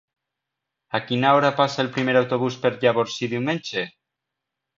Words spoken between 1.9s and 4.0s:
primer autobús per Llavorsí diumenge?